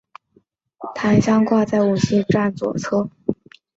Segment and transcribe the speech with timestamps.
[0.95, 3.11] 弹箱挂在武器站左侧。